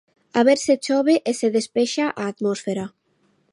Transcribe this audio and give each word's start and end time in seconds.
A 0.39 0.41
ver 0.47 0.59
se 0.65 0.75
chove 0.85 1.15
e 1.29 1.31
se 1.39 1.47
despexa 1.57 2.05
a 2.21 2.23
atmósfera. 2.31 2.85